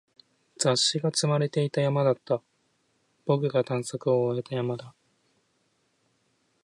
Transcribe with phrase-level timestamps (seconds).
[0.57, 2.41] 雑誌が積まれていた山だった。
[3.27, 4.95] 僕が探索を終えた山だ。